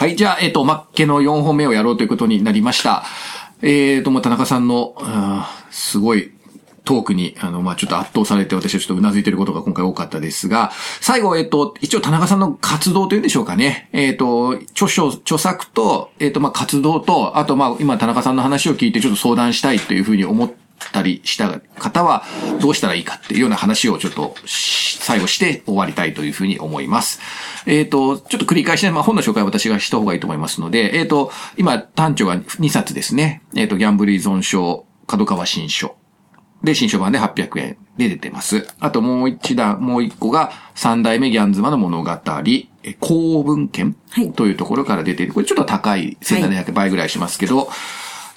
[0.00, 3.04] はい、じゃあ、えっ、と、マッケの4本目をやろうということになりました。
[3.60, 4.94] えっ、と、もう田中さんの、
[5.70, 6.32] すごい、
[6.86, 13.90] トークに、あの、まあ、ちょっと圧倒されて、私はちょっと頷いてることが今回多かったですが、最後、えっ、と、一応田中さんの活動というんでしょうかね。
[13.92, 20.50] えっ、と、著書、著作と、えっ、と、まあ、活動と、あと、まあ、今田中さんの話を聞いてちょっと相談したいというふうに思っ
[20.92, 22.24] たりした方は、
[22.60, 27.20] どうしたらいいかっていうような話をちょっとし、最後して終わりたいというふうに思います。
[27.66, 33.42] えっ、と、ちょっと繰り返しね、まあ、本の紹介は私がした方がいいと思いますので、えっ、と、今、単調が2冊ですね。
[33.54, 35.96] えっ、と、ギャンブル依存症、角川新書。
[36.62, 38.68] で、新書版で800円で出てます。
[38.80, 42.10] あともう一段、もう一個が、三代目ギャンズマの物語、
[42.82, 45.32] え公文献はいというところから出ている。
[45.32, 47.68] これちょっと高い、1700倍ぐらいしますけど、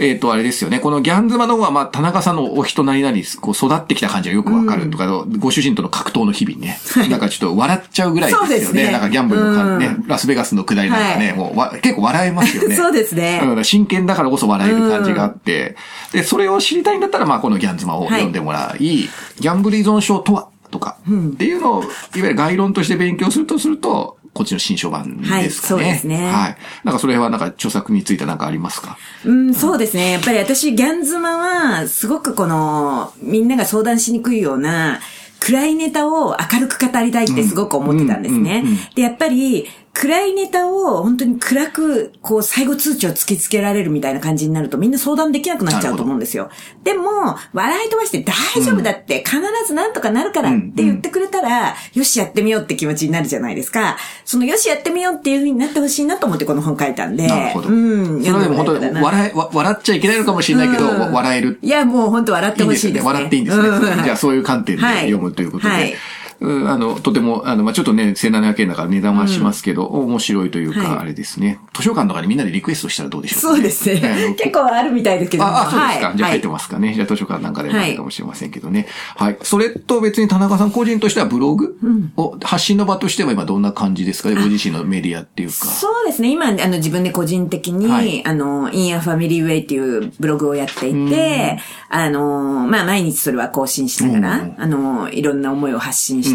[0.00, 0.80] えっ、と、あれですよね。
[0.80, 6.80] このギャンズマの方は、まあ、田中さんのお人なりなり、こう、育ってきた感じがよくわかるとか、ご主人との格闘の日々ね。
[7.10, 8.48] なんかちょっと笑っちゃうぐらいですよね。
[8.48, 8.90] そうですね。
[8.92, 11.36] なんかギャンブルのか、ねう、ラスベガスの下りなんかね、はい。
[11.36, 12.74] もうわ、結構笑えますよね。
[12.74, 13.40] そうですね。
[13.44, 15.76] うん真剣だからこそ笑える感じがあって、
[16.12, 20.48] で、それを知りたいんだったら、まあ、このギャンズマを読んでもらい、ギャンブル依存症とは？
[20.70, 25.40] とか、っていうのを、いわゆる概論として勉強するとすると、こっちの新書版ですかね。
[25.40, 26.56] はいそうですねはい。
[26.84, 28.96] なんかそれはなんか著作についてなんかありますか？
[29.24, 30.12] うん、そうですね。
[30.12, 35.00] やっぱり私、ギャンズマは、すごくこの、みんなが相談しにくいような、
[35.40, 38.62] 暗いネタを明るく語りたいってすごく思ってたんですね。
[38.94, 46.50] で、やっぱり、暗いネタを本当に暗く、こう、最後通知を突きつけられるみたいな感じになるとみんな相談できなくなっちゃうと思うんですよ。
[46.84, 53.96] でも、笑い飛ばして大丈夫だって、必ずなんとかなるからって言ってくれたら、よしやってみようって気持ちになるじゃないですか。
[54.24, 57.26] そのよしやってみようっていう風になってほしいなと思ってこの本書いたんで。
[57.26, 57.68] なるほど。
[57.68, 58.22] うん。
[58.22, 61.58] それはでも本当に笑え、わ笑っちゃいけないのかもしれないけど、うんわ笑える。
[61.62, 63.06] いや、もう本当笑ってほしいですね。
[63.06, 63.68] 笑っていいんですね。
[63.68, 65.70] うんじゃあそういう観点ではい読むということで。
[65.70, 65.98] はいうん
[66.42, 71.58] あの、とても、あの、まあ、ちょっとね、1700円だから値段はしますけど、面白いというか、はいあれですね。
[71.72, 74.34] 図書館とかにみんなでリクエストしたらどうでしょうか、そうですね。
[74.38, 75.50] 結構あるみたいですけども。
[75.50, 76.06] あ、あそうですか。
[76.08, 76.94] はいじゃあ書いてはますかね。
[76.94, 78.86] じゃあ図書館なんかでもあるかもしれませんけどね。
[79.16, 79.38] はい。
[79.42, 81.76] それと別に田中さん個人としてはブログ
[82.16, 84.36] を、発信の場としては今どんな感じですかね？
[84.36, 85.54] ご自身のメディアっていうか。
[85.54, 86.30] そうですね。
[86.30, 96.29] 今、あの、自分で個人的に、はいあの、インアファミリーウェイっていうブログをやっていて、あの、まあ、毎日それは更新しながら、うんあの、いろんな思いを発信して、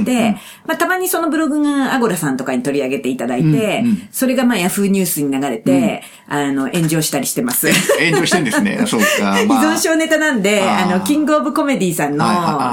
[0.66, 7.68] まあ、たまにそのブログがアゴラさんとかに取り上げていただいて、それがまあ、ヤフーニュースに流れて、あの、炎上したりしてます。
[8.00, 8.84] 炎上してんですね。
[8.88, 9.40] そうか。
[9.42, 9.76] 依まあ。
[9.76, 12.26] 存症ネタなんで、あの、キングオブコメディさんの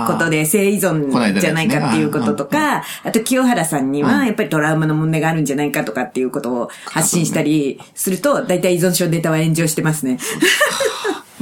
[0.06, 10.18] ことで性依存じゃないかっていうこととか、あと清原さんにはやっぱりトラウマの問題があるんじゃないかとかっていうことを発信したりすると、大体依存症ネタは炎上してますね。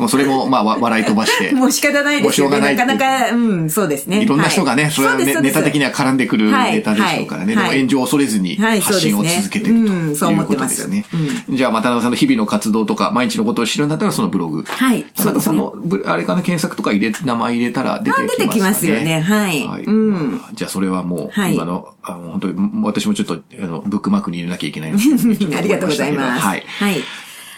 [0.01, 1.53] もうそれも、まあ、わ笑い飛ばして。
[1.55, 2.61] もう仕方ないですよね。
[2.61, 4.23] なかなか、うん、そうですね。
[4.23, 7.55] いろんな人がね、はいそれはねうですネタ的には絡んでくるはいネタでしょうからね。
[7.55, 9.75] はいでも炎上を恐れずにはい発信をそうですね続けてる
[10.17, 11.05] ということですね。
[11.49, 14.65] じゃあ、まあ田中さんの日々の活動とか、毎日のことを知るんだったらそのブログ。
[14.67, 24.99] はい田中さんのブ、あれかな、検索とか入れ、名前入れたら出てきますか、ね、あ出てきますよねはいうんじゃあ、それはもう、はい今の、あの、本当に、私もちょっと、あの、ブックマークに入れなきゃいけないな
[25.59, 26.47] ありがとうございます。
[26.47, 26.65] はい。
[26.67, 27.01] はい。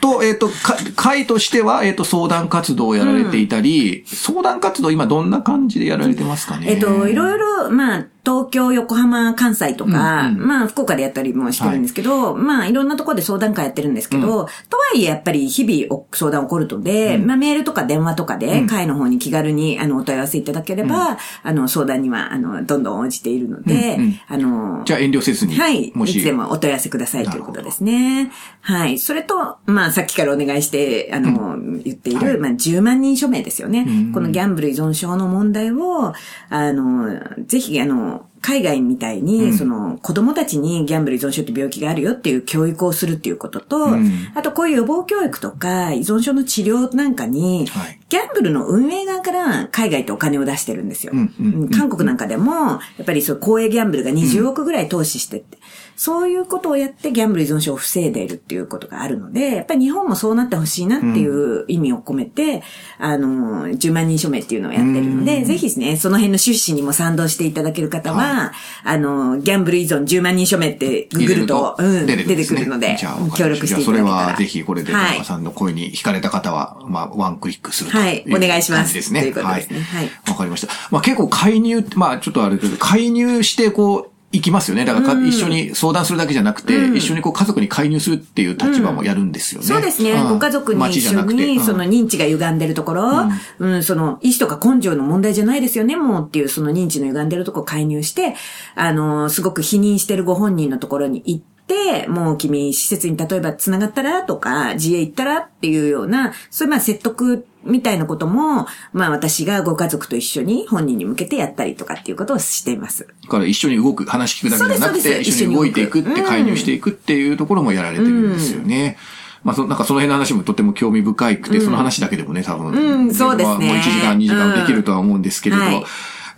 [0.02, 6.72] と、えっ、と、か会としては、えっ、と、相談活動をやられていたり、相談活動今どんな感じでやられてますかね？
[6.72, 25.54] えっと、いろいろ、まあ、東京、横浜、関西とか、うんうんまあ、福岡でやったりもしてるんですけど、まあ、いろんなところで相談会やってるんですけど、とはいえ、やっぱり日々お相談起こるので、まあ、メールとか電話とかで、会の方に気軽に、あの、お問い合わせいただければ、あの、相談には、あの、どんどん応じているので、うんうんあの、じゃあ遠慮せずに。
[25.56, 25.92] はい。
[25.94, 26.18] もし。
[26.18, 28.30] いつでもお問い合わせくださいということですね。
[28.60, 28.98] はい。
[28.98, 33.86] それと、まあ、さっきからお願いして、あの、言っている、まあ、10万人署名ですよね。
[34.14, 36.12] このギャンブル依存症の問題を、
[36.48, 38.11] あの、ぜひ、あの、
[38.42, 43.88] 海外みたいに、その、子供たちにギャンブル依存症って病気があるよっていう教育をするっていうことと、
[44.34, 51.14] あとこういう予防教育とか、依存症の治療なんかに、はいギャンブルの運営側から海外ってお金を出してるんですよ。
[51.14, 51.70] うんうんうん。
[51.70, 55.56] 韓国なんかでも、やっぱりそう、公営ギャンブルが20億ぐらい投資してって、
[55.96, 62.62] そういうことをやってギャンブル依存症を防いでいるっていうことがあるので、やっぱり日本もそうなってほしいなっていう意味を込めて、
[62.98, 68.52] あの、10万人署名っていうのをやってるので、ぜひですね、その辺の趣旨にも賛同していただける方は、
[68.84, 73.38] あの、ギャンブル依存10万人署名ってググると、うん、出てくるのでじゃあ、わかりました。
[73.38, 74.04] 協力していただけたら。
[74.04, 75.18] じゃあそれはぜひこれで田はい。
[75.18, 78.94] 中さんの声に惹かれた方は、まあ、ワンクリックするとはいお願いします。
[78.94, 79.20] ですね。
[79.22, 79.80] ということですね。
[79.80, 80.10] はい。
[80.28, 80.72] わかりました。
[80.90, 84.86] まあ結構介入って、まあちょっとあれだけど、介入してこう、行きますよね。
[84.86, 89.66] だからか、一緒に相談するだけじゃなくて、一緒にこう家族に介入するっていう立場もやるんですよね。
[89.66, 90.18] そうですね。
[90.18, 90.28] ん。
[90.28, 93.28] ご家族に街一緒に、そのうん認知が歪んでるところ、
[93.58, 98.34] うん、その、意志とか根性の問題じゃないですよね、もうっていう、その認知の歪んでるとこ介入して、
[98.74, 113.06] あの、すごく否認してるご本人のところに行って、て、もう君施設に例えば繋がったらとか、自営行ったらっていうような、そういうまあ説得みたいなことも、まあ私がご家族と一緒に本人に向けてやったりとかっていうことをしています。
[113.22, 118.98] だから一緒に動く、話聞くだけじゃなくて、一緒に動いていくって、介入していくっていうところもやられてるんですよね。
[119.44, 123.56] まあ、そなんかその辺の話もとても興味深くて、その話だけでもね、多分、うんそうですね。
[123.56, 125.84] まあもう1時間、2時間できるとは思うんですけれど、うんはい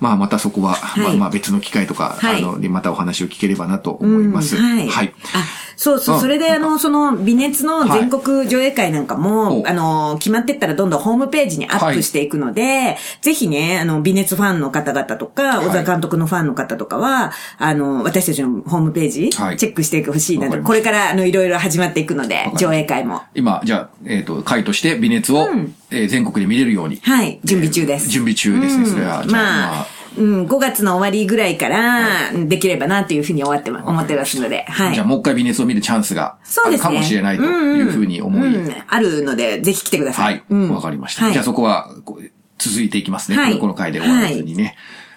[0.04, 1.16] まあ、またそこは、まあ、はい。
[1.16, 2.42] まあ別の機会とか、はい。
[2.42, 4.54] あの、で、またお話を聞ければなと思います。
[4.56, 4.62] うん。
[4.62, 4.86] はい。
[4.86, 5.14] はい。
[5.34, 5.44] あ、
[5.76, 6.16] そうそう。
[6.16, 6.18] う。
[6.18, 6.20] ん。
[6.20, 15.66] それで、あの、その、微熱の全国上映会なんかも、はいあの、決まってったらどんどんホームページにアップしていくので、ぜひね、あの、微熱ファンの方々とか、はい。
[15.68, 19.56] 小沢監督のファンの方とかは、あの、私たちのホームページ、はい。
[19.56, 20.62] チェックしてほしいなと。
[20.62, 23.22] これから、あの、いろいろ始まっていくので上映会も。
[23.34, 25.48] 今、じゃあ、えっ、と、会として微熱を、
[25.90, 27.00] えー全国で見れるように。
[27.02, 28.08] はい、準備中です。
[28.08, 29.24] 準備中ですね、それは。
[29.26, 29.86] まあ、
[30.16, 34.94] うん、5月の終わりぐらいから、できればなというふうに思ってま、思ってますので、はい。
[34.94, 36.88] じゃあもう一回微熱を見るチャンスがそうですね。
[36.88, 40.22] かもしれないというふうに思い、うんうんあるので、ぜひ来てくださ。
[40.22, 40.42] はいい。
[40.48, 41.24] うんわかりました。
[41.24, 43.36] はいじゃあそこは、こう続いていきますね。
[43.36, 44.76] はいこのこの回で終わらずにね。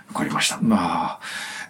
[0.09, 0.57] わ、かりました。
[0.61, 1.19] まあ、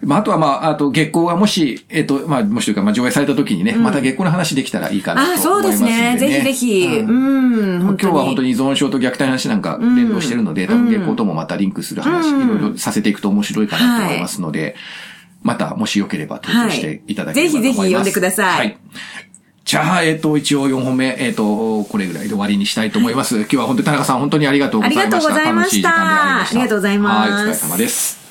[0.02, 5.50] まあ、あとはまあ、あと月光がもし、えっ、と、まあ、もしというか、まあ、上映された時にね、また月光の話できたらいいかなと思いあ、ますね。
[5.50, 6.16] そうですね。
[6.18, 6.86] ぜひぜひ。
[6.86, 7.80] ううん。
[7.82, 14.76] 今日は本当に依存症と虐待の話なんか連動してるので、多分月光ともまたリンクする話、いろいろさせていくと面白いかなと思いますので、
[15.42, 17.80] またもしよければ登場していただければと思います。
[17.80, 18.78] はいぜひぜひ呼んでくださいはい。
[19.64, 23.36] じゃあ、えっ、と、一応4本目、えっ、と、これぐらいで終わりにしたいと思います。
[23.36, 25.16] 今日は本当に田中さん本当にありがとうございました。
[25.16, 25.90] ありがとうございました。
[25.90, 28.27] ありがとうございますはい、お疲れ様です。